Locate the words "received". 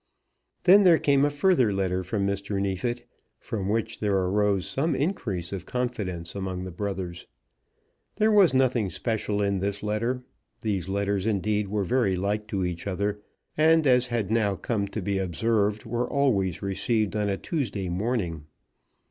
16.63-17.15